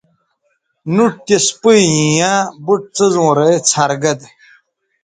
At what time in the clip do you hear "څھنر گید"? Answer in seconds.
3.69-4.19